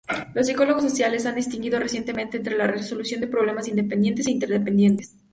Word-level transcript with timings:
Los 0.33 0.47
psicólogos 0.47 0.81
sociales 0.81 1.27
han 1.27 1.35
distinguido 1.35 1.77
recientemente 1.77 2.37
entre 2.37 2.57
la 2.57 2.65
resolución 2.65 3.21
de 3.21 3.27
problemas 3.27 3.67
independientes 3.67 4.25
e 4.25 4.31
interdependientes. 4.31 5.13